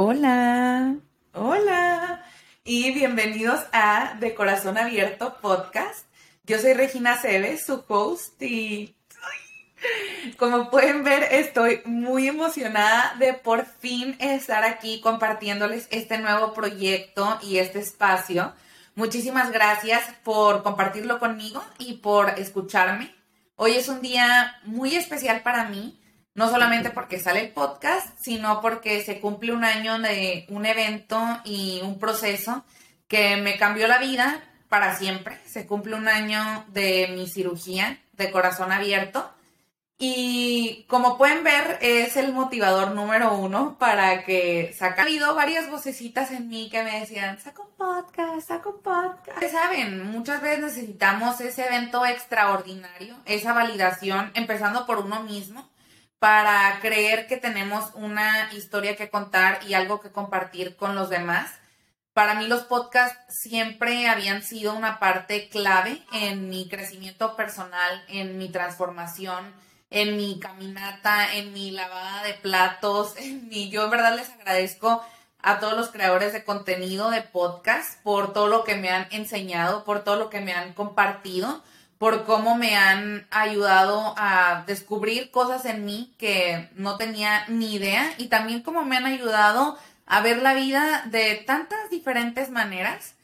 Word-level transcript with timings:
Hola, 0.00 0.94
hola 1.32 2.24
y 2.62 2.94
bienvenidos 2.94 3.58
a 3.72 4.14
De 4.20 4.32
Corazón 4.32 4.78
Abierto 4.78 5.38
Podcast. 5.40 6.06
Yo 6.44 6.60
soy 6.60 6.74
Regina 6.74 7.16
Cebes, 7.16 7.66
su 7.66 7.84
host 7.88 8.40
y 8.40 8.94
como 10.38 10.70
pueden 10.70 11.02
ver 11.02 11.24
estoy 11.32 11.80
muy 11.84 12.28
emocionada 12.28 13.16
de 13.18 13.34
por 13.34 13.66
fin 13.66 14.14
estar 14.20 14.62
aquí 14.62 15.00
compartiéndoles 15.00 15.88
este 15.90 16.18
nuevo 16.18 16.54
proyecto 16.54 17.36
y 17.42 17.58
este 17.58 17.80
espacio. 17.80 18.52
Muchísimas 18.94 19.50
gracias 19.50 20.04
por 20.22 20.62
compartirlo 20.62 21.18
conmigo 21.18 21.60
y 21.80 21.94
por 21.94 22.38
escucharme. 22.38 23.12
Hoy 23.56 23.72
es 23.72 23.88
un 23.88 24.00
día 24.00 24.60
muy 24.62 24.94
especial 24.94 25.42
para 25.42 25.64
mí 25.64 26.00
no 26.38 26.48
solamente 26.48 26.90
porque 26.90 27.18
sale 27.18 27.40
el 27.40 27.50
podcast, 27.50 28.16
sino 28.16 28.60
porque 28.60 29.02
se 29.02 29.18
cumple 29.18 29.50
un 29.50 29.64
año 29.64 29.98
de 29.98 30.46
un 30.50 30.66
evento 30.66 31.20
y 31.44 31.80
un 31.82 31.98
proceso 31.98 32.64
que 33.08 33.36
me 33.38 33.58
cambió 33.58 33.88
la 33.88 33.98
vida 33.98 34.40
para 34.68 34.94
siempre. 34.96 35.36
Se 35.46 35.66
cumple 35.66 35.96
un 35.96 36.06
año 36.06 36.64
de 36.68 37.08
mi 37.16 37.26
cirugía 37.26 37.98
de 38.12 38.30
corazón 38.30 38.70
abierto. 38.70 39.28
Y 39.98 40.84
como 40.88 41.18
pueden 41.18 41.42
ver, 41.42 41.76
es 41.80 42.16
el 42.16 42.32
motivador 42.32 42.92
número 42.92 43.34
uno 43.34 43.76
para 43.76 44.22
que 44.22 44.72
saca. 44.78 45.02
Ha 45.02 45.06
habido 45.06 45.34
varias 45.34 45.68
vocecitas 45.68 46.30
en 46.30 46.46
mí 46.46 46.68
que 46.70 46.84
me 46.84 47.00
decían, 47.00 47.40
saca 47.40 47.62
un 47.62 47.74
podcast, 47.76 48.46
saca 48.46 48.68
un 48.68 48.80
podcast. 48.80 49.42
Saben, 49.50 50.08
muchas 50.08 50.40
veces 50.40 50.60
necesitamos 50.60 51.40
ese 51.40 51.66
evento 51.66 52.06
extraordinario, 52.06 53.16
esa 53.24 53.52
validación, 53.52 54.30
empezando 54.34 54.86
por 54.86 54.98
uno 54.98 55.24
mismo 55.24 55.67
para 56.18 56.78
creer 56.80 57.26
que 57.26 57.36
tenemos 57.36 57.90
una 57.94 58.52
historia 58.52 58.96
que 58.96 59.10
contar 59.10 59.60
y 59.66 59.74
algo 59.74 60.00
que 60.00 60.10
compartir 60.10 60.76
con 60.76 60.94
los 60.94 61.10
demás. 61.10 61.50
Para 62.12 62.34
mí 62.34 62.48
los 62.48 62.62
podcasts 62.62 63.16
siempre 63.28 64.08
habían 64.08 64.42
sido 64.42 64.74
una 64.74 64.98
parte 64.98 65.48
clave 65.48 66.02
en 66.12 66.48
mi 66.48 66.68
crecimiento 66.68 67.36
personal, 67.36 68.04
en 68.08 68.38
mi 68.38 68.48
transformación, 68.48 69.54
en 69.90 70.16
mi 70.16 70.40
caminata, 70.40 71.34
en 71.34 71.52
mi 71.52 71.70
lavada 71.70 72.24
de 72.24 72.34
platos, 72.34 73.14
en. 73.18 73.48
Yo 73.70 73.84
en 73.84 73.90
verdad 73.90 74.16
les 74.16 74.28
agradezco 74.30 75.04
a 75.40 75.60
todos 75.60 75.76
los 75.76 75.90
creadores 75.90 76.32
de 76.32 76.44
contenido 76.44 77.10
de 77.10 77.22
podcast 77.22 78.02
por 78.02 78.32
todo 78.32 78.48
lo 78.48 78.64
que 78.64 78.74
me 78.74 78.90
han 78.90 79.06
enseñado, 79.12 79.84
por 79.84 80.02
todo 80.02 80.16
lo 80.16 80.30
que 80.30 80.40
me 80.40 80.52
han 80.52 80.72
compartido 80.72 81.62
por 81.98 82.24
cómo 82.24 82.56
me 82.56 82.76
han 82.76 83.26
ayudado 83.30 84.14
a 84.16 84.64
descubrir 84.66 85.30
cosas 85.30 85.64
en 85.64 85.84
mí 85.84 86.14
que 86.16 86.70
no 86.76 86.96
tenía 86.96 87.44
ni 87.48 87.74
idea 87.74 88.14
y 88.18 88.28
también 88.28 88.62
cómo 88.62 88.84
me 88.84 88.96
han 88.96 89.06
ayudado 89.06 89.76
a 90.06 90.20
ver 90.20 90.40
la 90.40 90.54
vida 90.54 91.02
de 91.06 91.34
tantas 91.34 91.90
diferentes 91.90 92.50
maneras. 92.50 93.14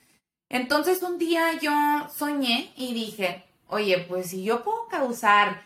Entonces 0.49 1.03
un 1.03 1.19
día 1.19 1.59
yo 1.61 1.73
soñé 2.15 2.73
y 2.77 2.93
dije, 2.95 3.45
oye, 3.69 3.99
pues 4.09 4.31
si 4.31 4.43
yo 4.43 4.65
puedo 4.65 4.89
causar 4.89 5.63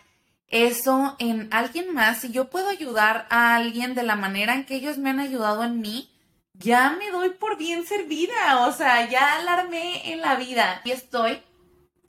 eso 0.48 1.17
en 1.19 1.48
alguien 1.50 1.93
más, 1.93 2.20
si 2.20 2.31
yo 2.31 2.48
puedo 2.50 2.69
ayudar 2.69 3.27
a 3.31 3.56
alguien 3.56 3.95
de 3.95 4.03
la 4.03 4.17
manera 4.17 4.55
en 4.55 4.65
que 4.65 4.77
ellos 4.77 4.98
me 4.98 5.11
han 5.11 5.20
ayudado 5.20 5.65
en 5.65 5.81
mí, 5.81 6.11
ya 6.53 6.97
me 6.98 7.11
doy 7.11 7.31
por 7.31 7.56
bien 7.56 7.87
servida, 7.87 8.67
o 8.67 8.72
sea, 8.72 9.09
ya 9.09 9.37
alarmé 9.37 10.12
en 10.12 10.20
la 10.20 10.37
vida 10.37 10.81
y 10.84 10.91
estoy 10.91 11.41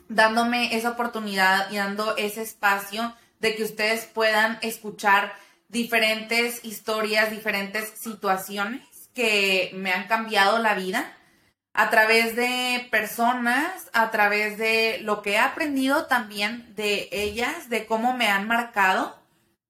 dándome 0.10 0.76
esa 0.76 0.92
oportunidad 0.92 1.72
y 1.72 1.78
dando 1.78 2.18
ese 2.18 2.42
espacio 2.42 3.16
de 3.40 3.56
que 3.56 3.64
ustedes 3.64 4.06
puedan 4.06 4.60
escuchar 4.62 5.34
diferentes 5.70 6.66
historias, 6.66 7.32
diferentes 7.32 7.92
situaciones 7.98 8.82
que 9.14 9.72
me 9.74 9.92
han 9.92 10.08
cambiado 10.08 10.58
la 10.58 10.74
vida 10.74 11.16
a 11.74 11.90
través 11.90 12.36
de 12.36 12.88
personas, 12.92 13.90
a 13.94 14.12
través 14.12 14.58
de 14.58 15.00
lo 15.04 15.22
que 15.22 15.34
he 15.34 15.38
aprendido 15.38 16.08
también 16.08 16.74
de 16.76 17.08
ellas, 17.12 17.70
de 17.70 17.86
cómo 17.86 18.18
me 18.18 18.28
han 18.28 18.48
marcado. 18.48 19.18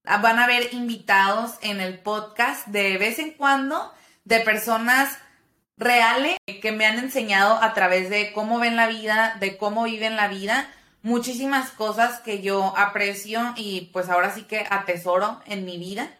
Van 0.03 0.39
a 0.39 0.45
haber 0.45 0.73
invitados 0.73 1.57
en 1.61 1.81
el 1.81 1.99
podcast 1.99 2.65
de 2.67 2.97
vez 2.97 3.19
en 3.19 3.31
cuando 3.31 3.93
de 4.23 4.39
personas 4.39 5.19
reales 5.79 6.35
que 6.61 6.71
me 6.71 6.85
han 6.85 6.99
enseñado 6.99 7.55
a 7.55 7.73
través 7.73 8.09
de 8.09 8.33
cómo 8.33 8.59
ven 8.59 8.75
la 8.75 8.87
vida, 8.87 9.37
de 9.39 9.57
cómo 9.57 9.85
viven 9.85 10.15
la 10.15 10.27
vida, 10.27 10.69
muchísimas 11.01 11.71
cosas 11.71 12.19
que 12.19 12.41
yo 12.41 12.73
aprecio 12.77 13.53
y 13.55 13.89
pues 13.93 14.09
ahora 14.09 14.35
sí 14.35 14.43
que 14.43 14.67
atesoro 14.69 15.39
en 15.45 15.65
mi 15.65 15.77
vida. 15.77 16.15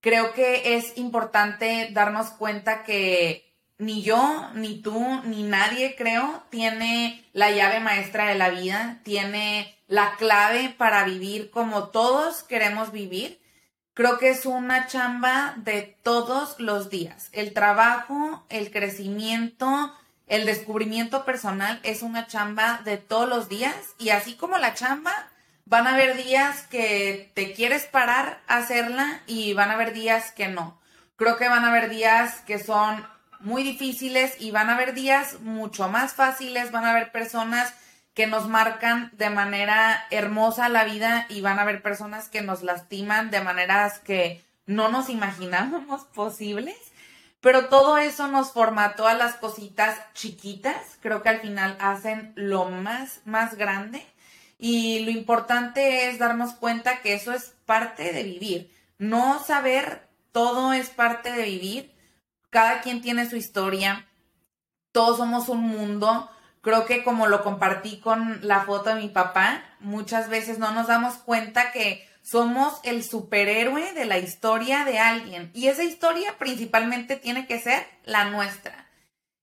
Creo 0.00 0.32
que 0.32 0.76
es 0.76 0.96
importante 0.96 1.90
darnos 1.92 2.30
cuenta 2.30 2.82
que 2.84 3.48
ni 3.78 4.02
yo, 4.02 4.50
ni 4.54 4.80
tú, 4.80 5.20
ni 5.24 5.42
nadie, 5.42 5.94
creo, 5.96 6.42
tiene 6.50 7.24
la 7.32 7.50
llave 7.50 7.80
maestra 7.80 8.26
de 8.26 8.34
la 8.34 8.48
vida, 8.48 9.00
tiene 9.04 9.76
la 9.86 10.16
clave 10.16 10.74
para 10.76 11.04
vivir 11.04 11.50
como 11.50 11.88
todos 11.88 12.42
queremos 12.42 12.90
vivir. 12.90 13.40
Creo 13.98 14.16
que 14.16 14.28
es 14.28 14.46
una 14.46 14.86
chamba 14.86 15.54
de 15.56 15.96
todos 16.04 16.60
los 16.60 16.88
días. 16.88 17.30
El 17.32 17.52
trabajo, 17.52 18.46
el 18.48 18.70
crecimiento, 18.70 19.92
el 20.28 20.46
descubrimiento 20.46 21.24
personal 21.24 21.80
es 21.82 22.02
una 22.02 22.28
chamba 22.28 22.80
de 22.84 22.98
todos 22.98 23.28
los 23.28 23.48
días 23.48 23.74
y 23.98 24.10
así 24.10 24.34
como 24.36 24.56
la 24.58 24.74
chamba, 24.74 25.10
van 25.64 25.88
a 25.88 25.94
haber 25.94 26.16
días 26.16 26.62
que 26.68 27.32
te 27.34 27.54
quieres 27.54 27.86
parar 27.86 28.40
a 28.46 28.58
hacerla 28.58 29.20
y 29.26 29.54
van 29.54 29.70
a 29.70 29.74
haber 29.74 29.92
días 29.92 30.30
que 30.30 30.46
no. 30.46 30.78
Creo 31.16 31.36
que 31.36 31.48
van 31.48 31.64
a 31.64 31.70
haber 31.70 31.90
días 31.90 32.36
que 32.46 32.60
son 32.60 33.04
muy 33.40 33.64
difíciles 33.64 34.36
y 34.38 34.52
van 34.52 34.70
a 34.70 34.76
haber 34.76 34.94
días 34.94 35.40
mucho 35.40 35.88
más 35.88 36.12
fáciles, 36.12 36.70
van 36.70 36.84
a 36.84 36.92
haber 36.92 37.10
personas 37.10 37.74
que 38.18 38.26
nos 38.26 38.48
marcan 38.48 39.12
de 39.16 39.30
manera 39.30 40.04
hermosa 40.10 40.68
la 40.68 40.82
vida 40.82 41.26
y 41.28 41.40
van 41.40 41.60
a 41.60 41.62
haber 41.62 41.82
personas 41.82 42.28
que 42.28 42.42
nos 42.42 42.64
lastiman 42.64 43.30
de 43.30 43.40
maneras 43.42 44.00
que 44.00 44.42
no 44.66 44.88
nos 44.88 45.08
imaginábamos 45.08 46.02
posibles. 46.14 46.74
Pero 47.40 47.66
todo 47.66 47.96
eso 47.96 48.26
nos 48.26 48.50
formató 48.50 49.06
a 49.06 49.14
las 49.14 49.36
cositas 49.36 49.96
chiquitas. 50.14 50.98
Creo 51.00 51.22
que 51.22 51.28
al 51.28 51.38
final 51.38 51.76
hacen 51.78 52.32
lo 52.34 52.64
más, 52.64 53.20
más 53.24 53.54
grande. 53.54 54.04
Y 54.58 55.04
lo 55.04 55.12
importante 55.12 56.10
es 56.10 56.18
darnos 56.18 56.54
cuenta 56.54 57.00
que 57.02 57.14
eso 57.14 57.32
es 57.32 57.54
parte 57.66 58.12
de 58.12 58.24
vivir. 58.24 58.74
No 58.98 59.40
saber 59.44 60.08
todo 60.32 60.72
es 60.72 60.88
parte 60.90 61.30
de 61.30 61.44
vivir. 61.44 61.94
Cada 62.50 62.80
quien 62.80 63.00
tiene 63.00 63.30
su 63.30 63.36
historia. 63.36 64.08
Todos 64.90 65.18
somos 65.18 65.48
un 65.48 65.60
mundo 65.60 66.28
Creo 66.60 66.86
que 66.86 67.04
como 67.04 67.26
lo 67.26 67.42
compartí 67.42 68.00
con 68.00 68.40
la 68.42 68.62
foto 68.64 68.90
de 68.90 69.00
mi 69.00 69.08
papá, 69.08 69.62
muchas 69.80 70.28
veces 70.28 70.58
no 70.58 70.72
nos 70.72 70.88
damos 70.88 71.14
cuenta 71.14 71.72
que 71.72 72.08
somos 72.22 72.80
el 72.82 73.02
superhéroe 73.04 73.92
de 73.94 74.04
la 74.04 74.18
historia 74.18 74.84
de 74.84 74.98
alguien 74.98 75.50
y 75.54 75.68
esa 75.68 75.84
historia 75.84 76.36
principalmente 76.38 77.16
tiene 77.16 77.46
que 77.46 77.60
ser 77.60 77.86
la 78.04 78.26
nuestra. 78.26 78.86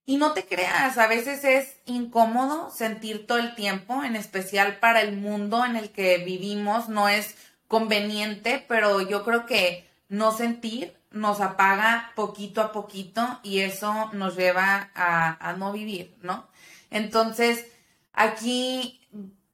Y 0.04 0.18
no 0.18 0.34
te 0.34 0.44
creas, 0.46 0.96
a 0.98 1.08
veces 1.08 1.42
es 1.42 1.78
incómodo 1.84 2.70
sentir 2.70 3.26
todo 3.26 3.38
el 3.38 3.56
tiempo, 3.56 4.04
en 4.04 4.14
especial 4.14 4.78
para 4.78 5.00
el 5.00 5.16
mundo 5.16 5.64
en 5.64 5.74
el 5.74 5.90
que 5.90 6.18
vivimos, 6.18 6.88
no 6.88 7.08
es 7.08 7.34
conveniente, 7.66 8.64
pero 8.68 9.00
yo 9.00 9.24
creo 9.24 9.46
que 9.46 9.90
no 10.08 10.30
sentir 10.30 10.95
nos 11.10 11.40
apaga 11.40 12.12
poquito 12.14 12.60
a 12.60 12.72
poquito 12.72 13.40
y 13.42 13.60
eso 13.60 14.10
nos 14.12 14.36
lleva 14.36 14.90
a, 14.94 15.54
no 15.58 15.72
vivir, 15.72 16.16
¿no? 16.22 16.46
Entonces, 16.90 17.66
aquí 18.12 19.00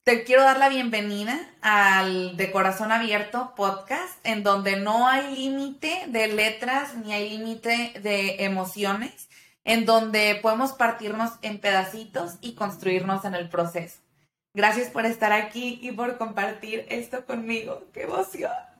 te 0.03 0.25
quiero 0.25 0.43
dar 0.43 0.59
la 0.59 0.69
bienvenida 0.69 1.39
al 1.61 2.37
De 2.37 2.51
Corazón 2.51 2.91
Abierto 2.93 3.55
podcast, 3.55 4.19
en 4.25 4.43
donde 4.43 4.77
no 4.77 5.07
hay 5.07 5.37
límite 5.37 6.05
de 6.09 6.29
letras 6.29 6.97
ni 6.97 7.13
hay 7.13 7.31
límite 7.31 7.93
de 8.03 8.45
emociones, 8.45 9.29
en 9.65 9.87
donde 9.87 10.39
podemos 10.43 10.73
partirnos 10.73 11.33
en 11.43 11.61
pedacitos 11.61 12.39
y 12.41 12.55
construirnos 12.55 13.25
en 13.25 13.35
el 13.35 13.49
proceso. 13.49 14.01
Gracias 14.55 14.91
por 14.91 15.07
estar 15.07 15.33
aquí 15.33 15.79
y 15.83 15.93
por 15.93 16.19
compartir 16.19 16.85
esto 16.91 17.25
conmigo. 17.25 17.85
¡Qué 17.93 18.03
emoción! 18.03 18.72